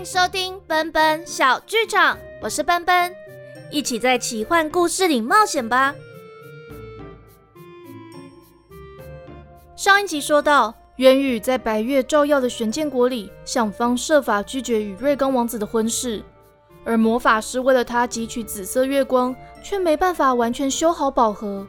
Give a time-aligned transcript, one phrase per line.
[0.00, 3.14] 迎收听奔奔小剧场，我是奔奔，
[3.70, 5.94] 一起在奇幻故事里冒险吧。
[9.76, 16.22] 上一集说到，渊羽在白月照耀的玄剑国里，想方设法拒绝与瑞刚王子的婚事，
[16.82, 21.66] 而魔法师为了他汲取紫色月光，却没办法完全修好宝盒。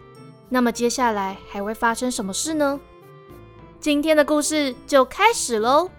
[0.48, 2.80] 那么接下来还会发生什么事呢？
[3.82, 5.90] 今天的故事就开始喽。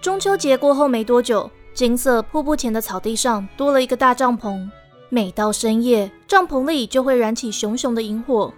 [0.00, 4.68] 中秋节过后没多久，金色瀑布前的草地上多了一个大帐篷。
[5.08, 8.52] 每到深夜，帐篷里就会燃起熊熊的萤火。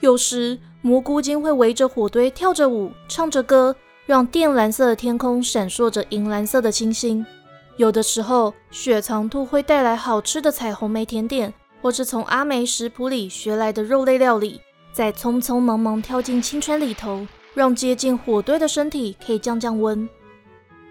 [0.00, 3.76] 有时，蘑菇精会围着火堆跳着舞，唱着歌，
[4.06, 7.24] 让靛蓝色的天空闪烁着银蓝色的星星。
[7.76, 14.60] 有的时候，雪藏兔会带来好吃的彩虹莓甜点，或是从阿梅食谱里学来的肉类料理，
[14.92, 20.08] 再匆匆忙忙跳进青春里头，让接近火堆的身体可以降降温。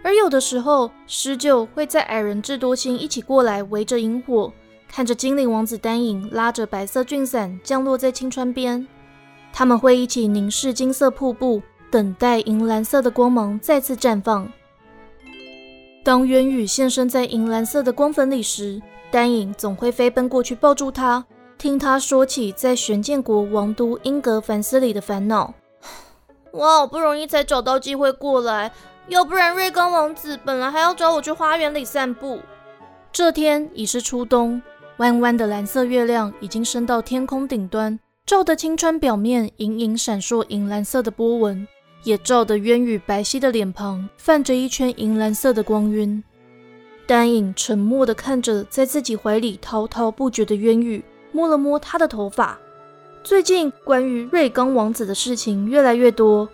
[0.03, 4.51] 而有的时候，狮鹫会在矮人智多星一起过来，围着萤火，
[4.89, 8.87] 看着精灵王子丹影拉着白色菌伞降落在青川边。
[9.53, 14.51] 他们会一起凝视金色瀑布，等待银蓝色的光芒再次绽放。
[16.03, 21.23] 当渊羽现身在银蓝色的光粉里时，丹影总会飞奔过去抱住他，
[21.59, 25.53] 听他说起在玄剑国王都英格凡斯里的烦恼。
[26.51, 28.71] 我好不容易才找到机会过来。
[29.07, 32.39] 要不然，瑞刚王子本来还要找我去花园里散步。
[33.11, 34.61] 这天已是初冬，
[34.97, 41.67] 弯弯的蓝色月亮已经升到天空顶端，照得青川表面隐隐闪烁银蓝色的波纹，
[42.03, 46.23] 也照得渊羽白皙的脸庞泛着一圈银蓝色的光晕。
[47.07, 52.57] 丹影沉默地看着在自己怀里滔滔不绝的渊羽，摸了摸他的头发。
[53.23, 56.49] 最近关于瑞刚王子的事情越来越多。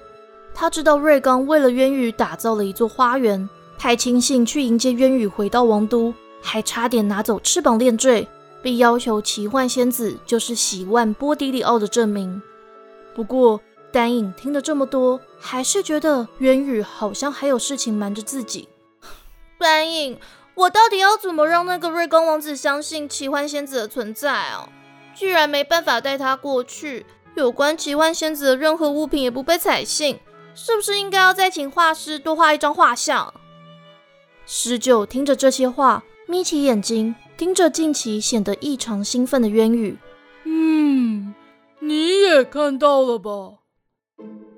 [0.54, 3.48] 他知道瑞刚为了渊羽打造了一座花园，
[3.78, 8.28] 派亲信去迎接渊羽回到王都，还差点拿走翅膀链坠，
[8.62, 12.42] 并要求奇幻仙子就是喜万波迪里奥的证明。
[13.16, 18.68] 不过丹影听了这么多，还是觉得渊羽好像还有事情瞒着自己。
[19.58, 20.20] 丹影，
[20.54, 24.68] 我到底要怎么让那个瑞刚王子相信奇幻仙子的存在啊？
[25.18, 30.20] 居然没办法带他过去，有关奇幻仙子的任何物品也不被采信。
[30.54, 33.34] 是不是应该要再请画师多画一张画像？
[34.46, 39.98] 十九听着这些话，眯起眼睛，盯着近期显得异常兴奋的渊羽。
[40.46, 41.34] 嗯，
[41.80, 43.32] 你也看到了吧？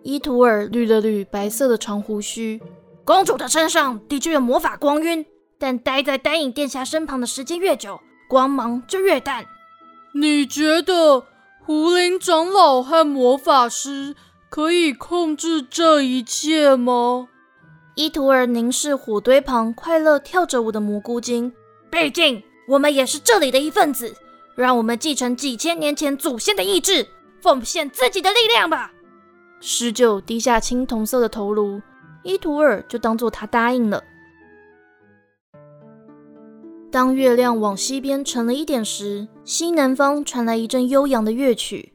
[0.03, 2.61] 伊图尔捋了捋白色的长胡须。
[3.05, 5.25] 公主的身上的确有魔法光晕，
[5.57, 7.99] 但待在丹影殿下身旁的时间越久，
[8.29, 9.45] 光芒就越淡。
[10.13, 11.25] 你觉得
[11.59, 14.15] 胡林长老和魔法师？
[14.49, 17.27] 可以控制这一切吗？
[17.93, 21.53] 伊图尔凝视火堆旁快乐跳着舞的蘑菇精。
[21.91, 24.15] 毕竟我们也是这里的一份子，
[24.55, 27.07] 让我们继承几千年前祖先的意志，
[27.41, 28.91] 奉献自己的力量吧。
[29.61, 31.79] 狮鹫低下青铜色的头颅，
[32.23, 34.03] 伊图尔就当做他答应了。
[36.91, 41.93] 当月亮往西边沉了一点时，西南方传来一阵悠扬的乐曲。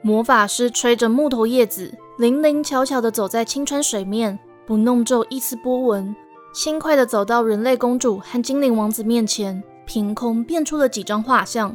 [0.00, 6.14] 魔法师吹着木头叶子，灵灵巧巧地走在青川水面，不弄皱一丝波纹，
[6.54, 11.74] 轻快地走到人类公主和精灵王子面前，凭空变出了几张画像。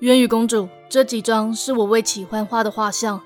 [0.00, 3.20] 渊羽公主，这几张是我为奇幻画的画像，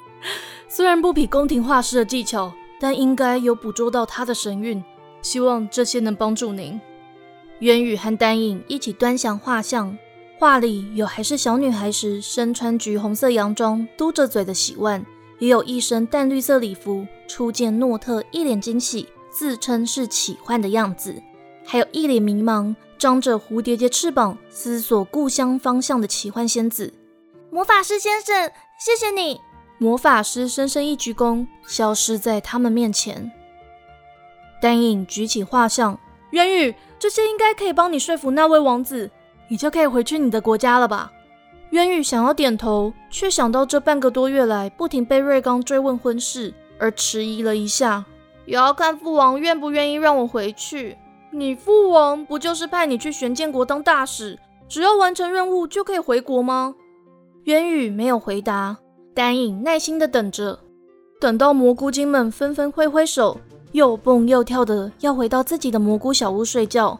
[0.68, 4.84] 虽然不比宫廷画师的技巧，但应该有捕捉到他的神韵，
[5.22, 6.78] 希望这些能帮助您。
[7.60, 9.96] 渊羽和丹影一起端详画像。
[10.38, 15.04] 画里有还是小女孩时身穿橘红色洋装、嘟着嘴的喜万，
[15.38, 21.22] 也有一身淡绿色礼服初见诺特一脸惊喜，自称是奇幻的样子，
[21.64, 26.92] 还有一脸迷茫、张着蝴蝶结翅膀思索故乡方向的奇幻仙子。
[27.50, 29.40] 魔法师先生，谢谢你！
[29.78, 33.32] 魔法师深深一鞠躬，消失在他们面前。
[34.60, 35.98] 丹影举起画像，
[36.36, 39.10] 渊宇，这些应该可以帮你说服那位王子。
[39.48, 41.10] 你就可以回去你的国家了吧？
[41.70, 48.04] 渊宇想要点头，却想到这半个多月来不停被瑞刚追问婚事，而迟疑了一下。
[48.44, 50.98] 也要看父王愿不愿意让我回去。
[51.30, 54.38] 你父王不就是派你去玄剑国当大使，
[54.68, 56.74] 只要完成任务就可以回国吗？
[57.44, 58.76] 渊宇没有回答，
[59.14, 60.58] 丹影耐心的等着，
[61.18, 63.40] 等到蘑菇精们纷纷挥挥手，
[63.72, 66.98] 又蹦又跳的要回到自己的蘑菇小屋睡觉。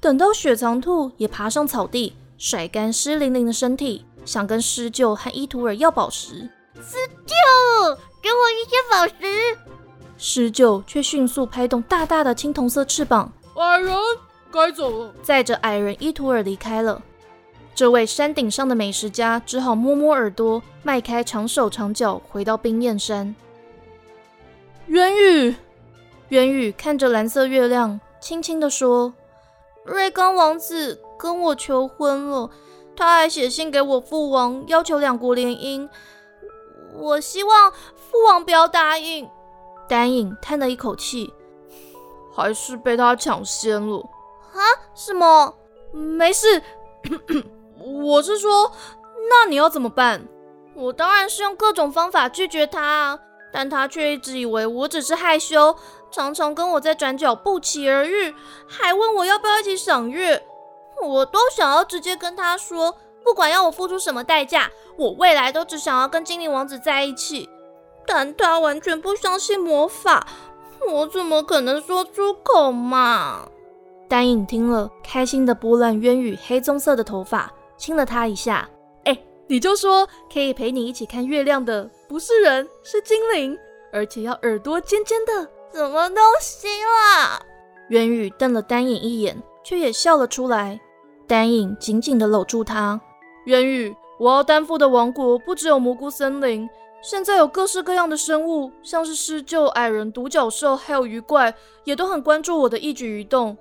[0.00, 7.96] 等到雪藏兔也爬上草地，甩干湿淋淋的身体，想跟狮鹫和伊图尔要宝石，狮鹫！
[8.20, 9.58] 给我一些宝石！
[10.16, 13.96] 狮鹫却迅速拍动大大的青铜色翅膀，矮人
[14.52, 17.02] 该走了，载着矮人伊图尔离开了。
[17.74, 23.34] 这位山顶上的美食家只好摸摸耳朵，迈开长手长脚，回到冰焰山。
[24.86, 25.54] 渊羽，
[26.32, 29.12] 渊羽看着蓝色月亮，轻轻地说
[29.84, 32.48] ：“瑞刚王子跟我求婚了，
[32.96, 35.86] 他还写信给我父王，要求两国联姻。
[36.94, 39.28] 我希望父王不要答应。”
[39.86, 41.30] 丹影叹了一口气，
[42.34, 43.98] 还是被他抢先了。
[44.54, 44.60] 啊？
[44.94, 45.54] 什么？
[45.92, 46.62] 没事。
[47.76, 48.72] 我是说，
[49.28, 50.26] 那你要怎么办？
[50.74, 53.18] 我当然是用各种方法拒绝他啊，
[53.52, 55.76] 但他却一直以为我只是害羞，
[56.12, 58.34] 常常跟我在转角不期而遇，
[58.68, 60.42] 还问我要不要一起赏月。
[61.02, 62.94] 我都想要直接跟他说，
[63.24, 67.48] 不管要我付出什么代价，我未来都只想要跟精灵王子在一起。
[68.06, 70.26] 但他完全不相信魔法，
[70.88, 73.48] 我怎么可能说出口嘛？
[74.08, 77.50] 丹影听了，开心的拨乱渊羽黑棕色的头发。
[77.78, 78.68] 亲了他一下，
[79.04, 79.18] 哎，
[79.48, 83.58] 你就说可以陪你一起看月亮的不是人，是精灵，
[83.92, 87.40] 而且要耳朵尖尖的，什么东西啦？
[87.88, 90.78] 元宇瞪了丹影一眼，却也笑了出来。
[91.26, 93.00] 丹影紧紧地搂住他。
[93.46, 96.68] 元宇，我要担负的王国不只有蘑菇森林，
[97.02, 101.54] 现在有各式各样的生物，像是狮鹫、矮人、独角兽，还有鱼怪，
[101.84, 103.56] 也都很关注我的一举一动。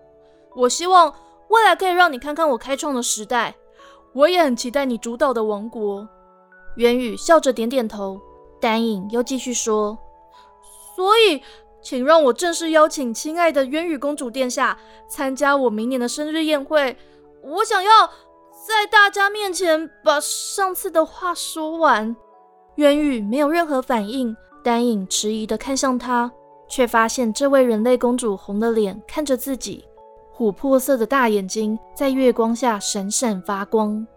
[0.56, 1.14] 我希望
[1.48, 3.56] 未来可以让你看看我开创的时代。
[4.14, 6.06] 我也很期待你主导的王国。
[6.76, 8.20] 元宇笑着点点头，
[8.60, 9.98] 丹影又继续说
[10.96, 11.42] ：“所以，
[11.82, 16.96] 请让我正式邀请亲爱的渊羽公主殿下参加我明年的生日宴会。
[17.44, 18.08] 我想要
[18.68, 22.16] 在大家面前把上次的话说完。”
[22.76, 26.32] 渊羽没有任何反应，丹影迟疑地看向他，
[26.70, 29.84] 却发现这位人类公主红了脸看着自己。
[30.34, 34.08] 琥珀色的大眼睛在月光下闪闪发光。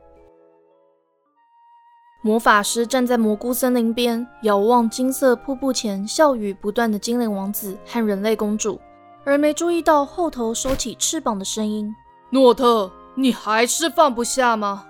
[2.27, 8.81] 魔法师站在蘑菇森林边，遥望金色瀑布前笑语不断的精灵王子和人类公主，
[9.25, 11.95] 而没注意到后头收起翅膀的声音。
[12.31, 14.87] 诺特，你还是放不下吗？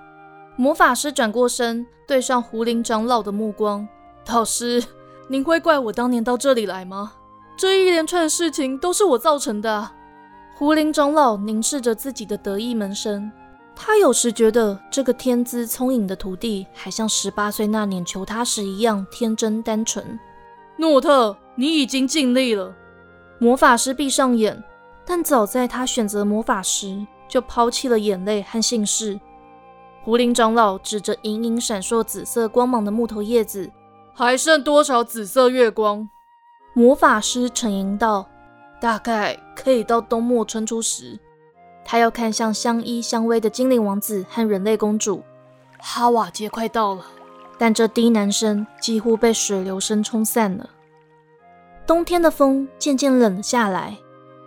[0.54, 3.88] 魔法师转过身，对上胡林长老的目光。
[4.28, 4.84] 老师，
[5.26, 7.14] 您会怪我当年到这里来吗？
[7.56, 9.90] 这一连串的事情都是我造成的。
[10.54, 13.28] 胡林长老凝视着自己的得意门生，
[13.76, 20.18] 他有时觉得这个天资聪颖的徒弟，还像十八岁那年求他时一样天真单纯。
[20.76, 22.74] 诺特，你已经尽力了。
[23.38, 24.62] 魔法师闭上眼，
[25.04, 29.20] 但早在他选择魔法时，就抛弃了眼泪和姓氏。
[30.02, 33.70] 胡林长老指着隐隐闪烁紫色光芒的木头叶子，
[34.14, 36.08] 还剩多少紫色月光？
[36.74, 38.28] 魔法师沉吟道。
[38.80, 41.18] 大概可以到冬末春初时，
[41.84, 45.22] 他要看向相依相偎的精灵王子和人类公主。
[45.78, 47.04] 哈瓦节快到了，
[47.58, 50.70] 但这低男声几乎被水流声冲散了。
[51.86, 53.98] 冬天的风渐渐冷了下来，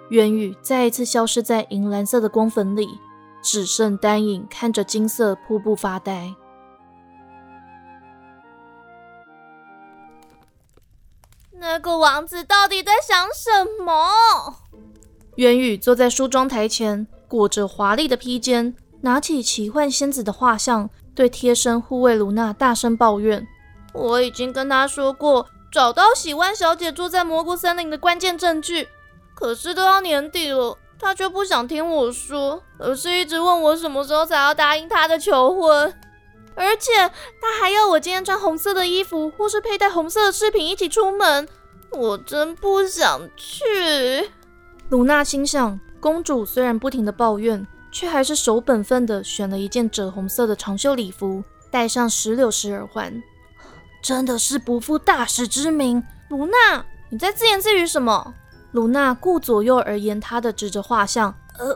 [0.10, 2.88] 元宇再一次消失在银蓝色的光粉里，
[3.44, 6.34] 只剩单影看着金色瀑布发呆。
[11.60, 14.56] 那个王子到底在想什么？
[15.36, 23.46] 元宇坐在梳妆台前，裹着华丽的披肩，拿起奇幻仙子的画像，对贴身护卫卢娜大声抱怨
[23.94, 28.88] ：“我已经跟她说过，找到喜欢小姐住在蘑菇森林的关键证据，
[29.36, 35.94] 可是都要年底了，她却不想听我说，而是一直问我什么时候才要答应她的求婚。”
[36.60, 36.92] 而且
[37.40, 41.48] 他还要我今天穿红色的衣服，或是佩戴红色的饰品一起出门。
[41.92, 44.28] 我真不想去。
[44.90, 53.22] 鲁娜心想，公主虽然不停的抱怨，却还是守本分的选了一件赭红色的长袖礼服，戴上石榴石耳环。
[54.02, 56.04] 真的是不负大使之名。
[56.30, 58.34] 鲁娜，你在自言自语什么？
[58.72, 61.76] 鲁娜顾左右而言他的指着画像，呃，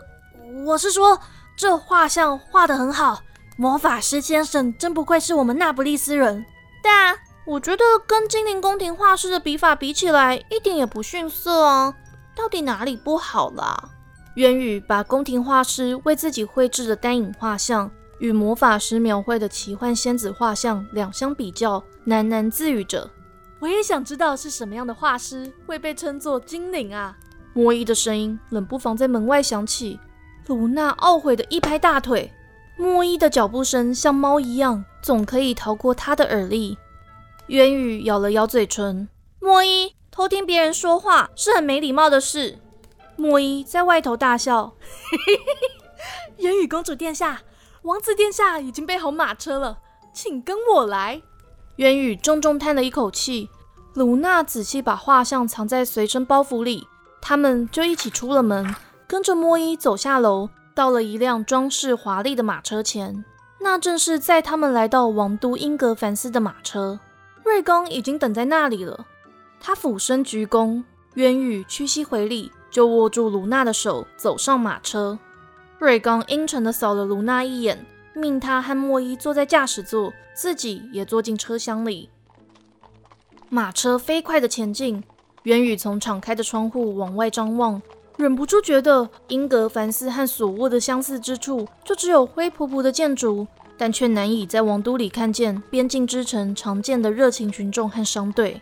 [0.65, 1.19] 我是说
[1.57, 3.21] 这画像画得很好。
[3.57, 6.45] 魔法师先生真不愧是我们那不利斯人，
[6.83, 11.93] 但我觉得跟精灵宫廷画师的笔法比起来，一点也不逊色啊！
[12.35, 13.89] 到底哪里不好啦？
[14.35, 23.09] 渊宇把宫廷画师为自己绘制的单影画像与魔法师描绘的奇幻仙子画像两相比较，喃喃自语着
[23.59, 27.17] ：“我也想知道是什么样的画师会被称作精灵啊！”
[27.53, 29.99] 莫伊的声音冷不防在门外响起，
[30.47, 32.31] 卢娜懊悔的一拍大腿。
[32.77, 36.77] 莫伊的脚步声像猫一样，总可以逃过他的耳力。
[37.47, 39.09] 渊羽咬了咬嘴唇。
[39.41, 42.59] 莫伊，偷听别人说话是很没礼貌的事。
[43.21, 44.73] 莫伊在外头大笑。
[46.37, 47.43] 渊羽公主殿下，
[47.83, 49.77] 王子殿下已经备好马车了，
[50.11, 51.21] 请跟我来。
[51.75, 53.49] 渊羽重重叹了一口气。
[53.93, 56.87] 卢娜仔细把画像藏在随身包袱里，
[57.21, 58.75] 他们就一起出了门，
[59.05, 63.23] 跟着莫伊走下楼，到了一辆装饰华丽的马车前。
[63.59, 66.99] 那正是载他们来到王都英格凡斯的马车。
[67.43, 69.05] 瑞刚已经等在那里了，
[69.59, 70.83] 他俯身鞠躬，
[71.15, 75.19] 渊宇屈膝回礼，就握住卢娜的手，走上马车。
[75.77, 82.09] 瑞刚阴沉地扫了卢娜一眼，命他和莫伊坐在驾驶座，自己也坐进车厢里。
[83.49, 85.03] 马车飞快地前进，
[85.43, 87.81] 元宇从敞开的窗户往外张望，
[88.15, 93.45] 忍不住觉得英格凡斯和索沃的相似之处，就只有灰扑扑的建筑，
[93.77, 98.61] 但却难以在王都里看见边境之城常见的热情群众和商队。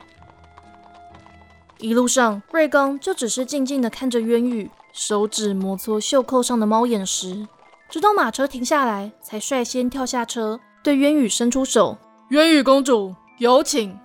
[1.81, 7.47] 一路上，瑞刚就只是静静地看着渊宇，手指摩挲袖扣上的猫眼石，
[7.89, 11.97] 直到马车停下来，才率先跳下车，对渊宇伸出手
[12.31, 13.97] ：“渊宇公主，有请。”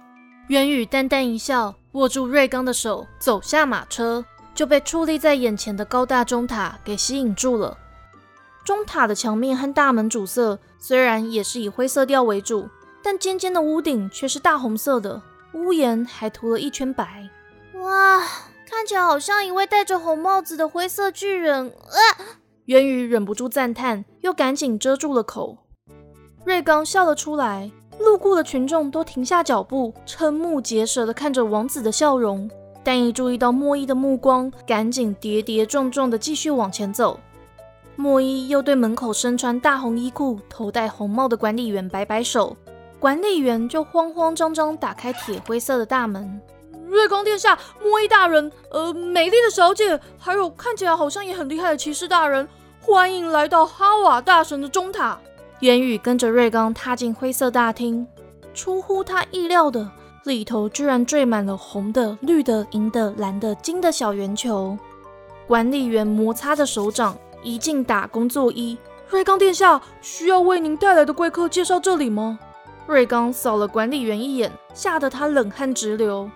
[0.50, 7.76] 渊宇淡淡一笑，握住瑞刚的手，走下马车，就被矗立在眼前的高大钟塔给吸引住了。
[8.64, 12.68] 钟塔的墙面和大门主色虽然也是以灰色调为主，
[13.02, 15.20] 但尖尖的屋顶却是大红色的，
[15.54, 17.28] 屋檐还涂了一圈白。
[17.84, 18.20] 哇，
[18.66, 21.68] 看起来好像一位戴着红帽子的灰色巨人。
[21.68, 22.00] 啊！
[22.66, 25.58] 渊宇忍不住赞叹，又赶紧遮住了口。
[26.44, 27.70] 瑞刚笑了出来。
[28.00, 32.50] 路过的群众都停下脚步，瞠目结舌地看着王子的笑容。
[32.82, 37.20] 但一注意到莫伊的目光，赶紧跌跌撞撞地继续往前走。
[37.96, 42.56] 莫伊又对门口身穿大红衣裤、头戴红帽的管理员摆摆手，
[42.98, 46.40] 管理员就慌慌张张打开铁灰色的大门。
[46.94, 52.48] 瑞光殿下，莫伊大人，呃，美丽的小姐，还有看起来好像也很厉害的骑士大人，
[52.80, 55.18] 欢迎来到哈瓦大神的钟塔。
[55.58, 58.06] 元宇跟着瑞刚踏进灰色大厅，
[58.54, 59.90] 出乎他意料的，
[60.22, 64.78] 里头居然缀满了红的、绿的、银的、蓝的、金的小圆球。
[65.48, 68.78] 管理员摩擦着手掌，一进打工作揖
[69.10, 72.38] ：“瑞刚殿下，需要为您带来的贵客介绍这里吗？”
[72.86, 76.30] 瑞刚扫了管理员一眼，吓得他冷汗直流。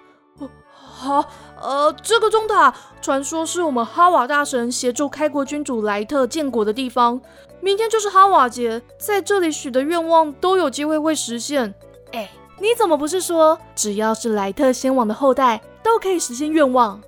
[0.99, 1.25] 好，
[1.61, 7.21] 呃，这个钟塔传说是我们哈瓦大神协助开国君主莱特建国的地方。
[7.61, 11.73] 明天就是哈瓦节，在这里许的愿望都有机会会实现。
[12.13, 12.29] 哎，
[12.59, 17.01] 你怎么不是说只要是莱特先王的后代都可以实现愿望？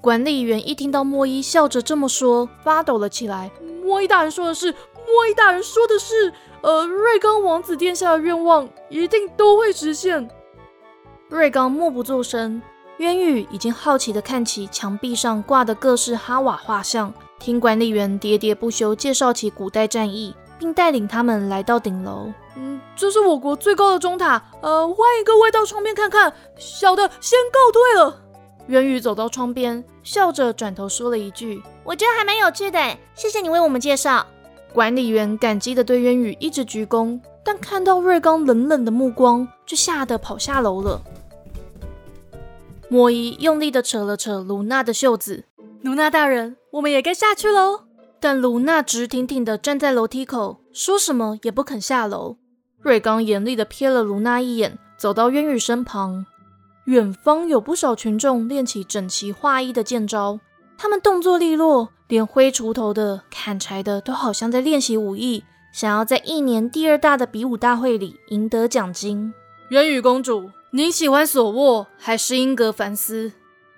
[0.00, 3.50] 管理员一听到莫伊笑着这么说，发抖了起来。
[3.84, 4.74] 莫伊大人说的是，
[5.06, 6.32] 莫伊大人说的是，
[6.62, 10.26] 呃，瑞刚王子殿下的愿望一定都会实现。
[11.28, 12.62] 瑞刚默不作声。
[12.98, 17.12] 渊宇已经好奇地看起墙壁上挂的各式哈瓦画像。
[17.40, 22.32] 听管理员喋喋不休介绍起古代战役，并带领他们来到顶楼。
[22.56, 24.40] 嗯，这是我国最高的钟塔。
[24.62, 26.32] 呃，欢迎各位到窗边看看。
[26.56, 28.20] 小的先告退了。
[28.68, 32.78] 渊宇走到窗边，笑着转头说了一句：“我觉得还蛮有趣的，
[33.14, 34.24] 谢谢你为我们介绍。”
[34.72, 41.02] 管理员感激地对渊宇一直鞠躬，但看到瑞刚冷冷的目光，就吓得跑下楼了。
[42.94, 45.46] 莫伊用力地扯了扯卢娜的袖子。
[45.82, 47.86] 卢娜大人，我们也该下去喽。
[48.20, 52.36] 但卢娜直挺挺地站在楼梯口，说什么也不肯下楼。
[52.80, 56.24] 瑞刚严厉地瞥了卢娜一眼，走到渊羽身旁。
[56.84, 60.38] 远方有不少群众练起整齐划一的剑招，
[60.78, 69.34] 他们动作利落，连挥锄头的、砍柴的都好像在练习武艺，想要在一年第二大的比武大会里赢得奖金。
[69.70, 73.30] 渊羽公主，您喜欢索沃还是英格凡斯？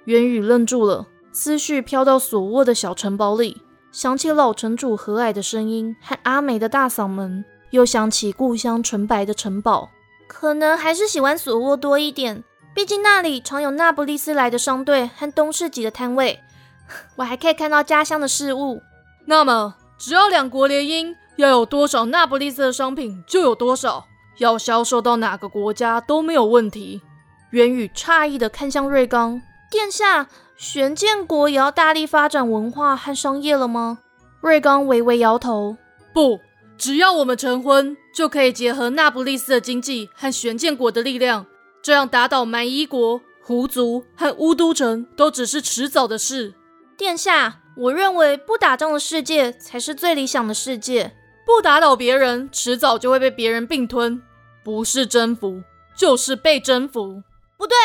[0.06, 1.06] 元宇愣住了。
[1.30, 3.60] 思绪飘到索沃的小城堡里，
[3.92, 9.90] 想起老城主和蔼的声音和阿美的大嗓门，又想起故乡纯白的城堡，
[10.26, 12.42] 可能还是喜欢索沃多一点。
[12.74, 16.40] 毕竟那里常有那不勒斯来的商队和东市集的摊位，
[17.16, 18.80] 我还可以看到家乡的事物。
[19.26, 24.06] 那么，只要两国联姻，要有多少那不勒斯的商品就有多少，
[24.38, 27.02] 要销售到哪个国家都没有问题。
[27.50, 29.40] 元宇诧异地看向瑞刚
[29.70, 30.28] 殿下。
[30.58, 33.98] 玄剑国也要大力发展文化和商业了吗？
[34.40, 35.76] 瑞刚微微摇头。
[36.14, 36.40] 不，
[36.78, 41.44] 只要我们成婚，就可以结合那不勒斯的经济和玄剑国的力量，
[41.82, 46.54] 这样打倒蛮夷国、胡族和乌都城都只是迟早的事。
[46.96, 51.14] 殿下，我认为不打仗的世界才是最理想的世界。
[51.46, 54.20] 不打倒别人，迟早就会被别人并吞。
[54.64, 55.62] 不是征服，
[55.96, 57.22] 就是被征服。
[57.56, 57.76] 不对，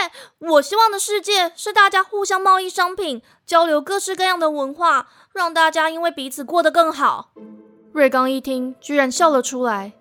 [0.50, 7.32] 我希望的世界是大家互相贸易商品，交流各式各样的文化，让大家因为彼此过得更好。
[7.94, 9.94] 瑞刚一听，居然笑了出来。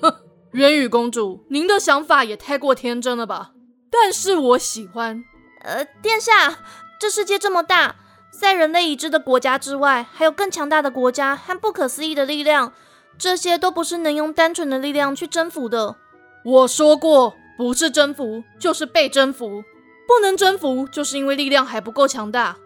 [0.00, 0.14] 哼，
[0.52, 3.50] 渊宇公主，您的想法也太过天真了吧？
[3.90, 5.24] 但是我喜欢。
[5.62, 6.58] 呃，殿下，
[7.00, 7.96] 这世界这么大，
[8.30, 12.72] 在人类已知的国家之外，还有更强大的国家和不可思议的力量，
[13.18, 15.96] 这些都不是能用单纯的力量去征服的。
[16.44, 17.34] 我说过。
[17.58, 19.64] 不是征服，就是被征服。
[20.06, 22.56] 不能征服，就是因为力量还不够强大。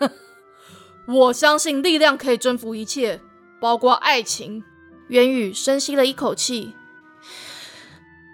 [0.00, 0.10] 哼，
[1.06, 3.20] 我相信力量可以征服一切，
[3.60, 4.64] 包括爱情。
[5.06, 6.74] 元宇深吸了一口气。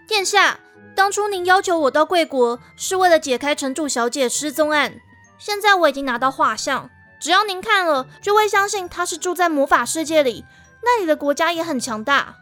[0.09, 0.61] 殿下，
[0.97, 4.95] 当初您要求我到贵国，是为了解开城主小姐失踪案。
[5.37, 6.89] 现在我已经拿到画像，
[7.21, 10.47] 只要您看了，就会相信她是住在魔法世界里，
[10.83, 12.37] 那里的国家也很强大。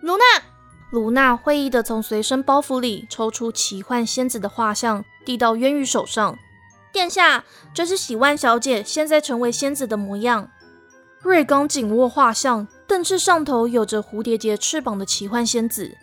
[0.00, 0.24] 卢娜。
[0.92, 6.38] 卢娜会意的从随身包袱里抽出奇幻仙子的画像，递到渊羽手上。
[6.92, 10.48] 殿下，这是喜万小姐现在成为仙子的模样。
[11.20, 15.96] 瑞刚紧握画像，瞪视上头有着蝴蝶结翅膀的奇幻仙子，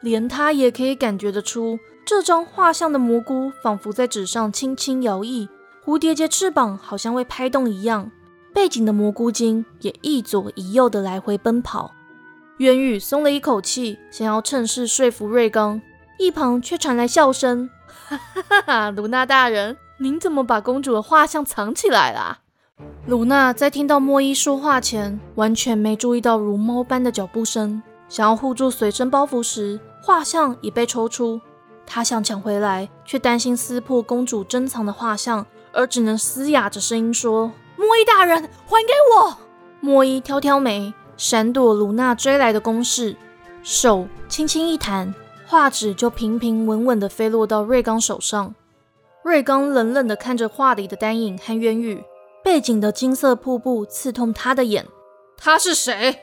[0.00, 5.48] 连他也可以感觉得出，这张画像的蘑菇仿佛在纸上轻轻摇曳，
[5.84, 8.10] 蝴蝶结翅膀好像会拍动一样，
[8.54, 11.90] 背景的蘑菇精也一左一右的来回奔跑。
[12.58, 15.82] 渊宇松了一口气，想要趁势说服瑞刚，
[16.20, 17.68] 一旁却传来笑声
[18.06, 18.16] ：“哈
[18.48, 18.90] 哈哈！
[18.90, 22.38] 卢娜大人，您怎么把公主的画像藏起来啦？”
[23.06, 27.82] 卢娜在听到莫伊说话前，完全没注意到如猫般的脚步声。
[28.08, 31.40] 想要护住随身包袱时，画像已被抽出。
[31.84, 39.36] 她想抢回来，却担心撕破公主珍藏的画像，而只能嘶哑着声音说：“莫伊大人，还给我！”
[39.80, 40.92] 莫伊挑挑眉。
[41.16, 43.16] 闪躲卢娜追来的攻势，
[43.62, 45.14] 手轻轻一弹，
[45.46, 48.52] 画纸就平平稳稳地飞落到瑞刚手上。
[49.22, 52.02] 瑞刚冷冷地看着画里的丹影和渊羽，
[52.42, 54.88] 背景的金色瀑布刺痛他的眼。
[55.36, 56.18] 他是谁？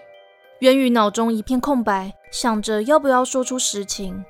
[0.60, 4.26] 渊羽脑中一片空白，想着要不要说出实情。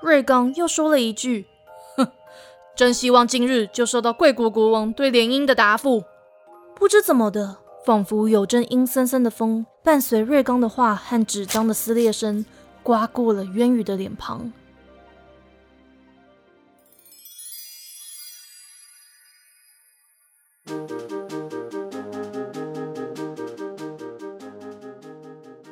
[0.00, 1.48] 瑞刚又说了一句
[1.98, 2.06] ：“哼，
[2.76, 6.04] 真希望今日就收到贵国国王对联姻的答复。”
[6.84, 7.56] 不知怎么的。
[7.86, 12.44] 仿佛有阵阴森森的风，伴随瑞刚的话和纸张的撕裂声，
[12.82, 14.52] 刮过了渊宇的脸庞。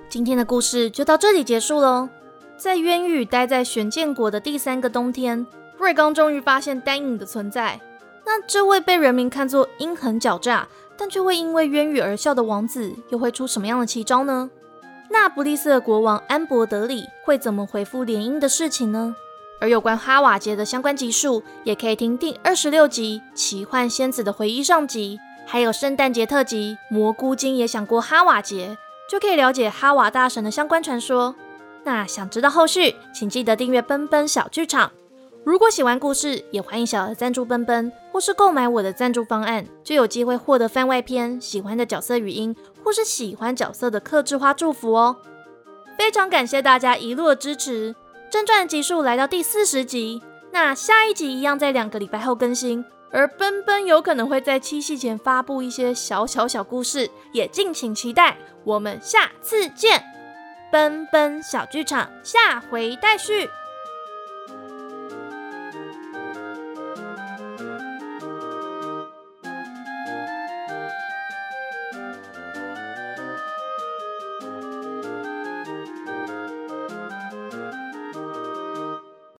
[0.08, 2.08] 今天的故事就到这里结束喽。
[2.56, 5.46] 在渊宇待在玄剑国的第三个冬天，
[5.78, 7.78] 瑞刚终于发现丹影的存在。
[8.24, 10.66] 那这位被人民看作阴狠狡诈。
[10.96, 14.50] 但却会因为渊羽而笑的王子，又会出什么样的奇招呢？
[15.10, 19.14] 那不利斯的国王安博德里会怎么回复联姻的事情呢？
[19.60, 28.76] 而有关哈瓦杰的相关集数，也可以听第二十六集《奇幻仙子的回忆》上集，还有圣诞节特辑《蘑菇精也想过哈瓦杰》，
[29.10, 31.36] 就可以了解哈瓦大神的相关传说。
[31.84, 34.90] 那想知道后续，请记得订阅奔奔小剧场。
[35.44, 45.16] 如果喜欢故事，也欢迎小额赞助奔奔，或是购买我的赞助方案，就有机会获得番外篇、喜欢的角色语音，或是喜欢角色的克制化祝福哦。
[45.98, 47.94] 非常感谢大家一路的支持，
[48.30, 58.36] 正传集数来到第四十集，那下一集一样在两个礼拜后更新，而奔奔有可能会在七夕前发布一些小小小故事，也敬请期待。
[58.62, 60.04] 我们下次见，
[60.70, 63.50] 奔奔小剧场下回待续。